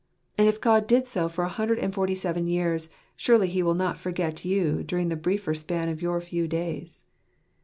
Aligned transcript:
And 0.35 0.47
if 0.47 0.59
God 0.59 0.87
did 0.87 1.07
so 1.07 1.29
for 1.29 1.43
a 1.43 1.47
hundred 1.47 1.77
and 1.77 1.93
forty 1.93 2.15
seven 2.15 2.47
years, 2.47 2.89
surely 3.15 3.47
He 3.49 3.61
will 3.61 3.75
not 3.75 3.97
forget 3.97 4.43
you 4.43 4.81
during 4.81 5.09
the 5.09 5.15
briefer 5.15 5.53
span 5.53 5.89
of 5.89 6.01
your 6.01 6.19
few 6.21 6.47
days. 6.47 7.03